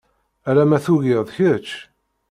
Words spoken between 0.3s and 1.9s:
Ala ma tugiḍ kečč.